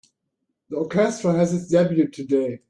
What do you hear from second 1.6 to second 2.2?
debut